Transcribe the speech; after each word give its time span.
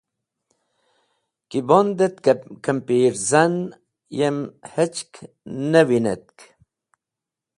Ki 1.49 1.59
bond 1.69 1.97
et, 2.07 2.17
kimpirzan 2.63 3.55
yem 4.17 4.37
hechk 4.73 5.11
ne 5.71 5.81
winetk. 5.87 6.37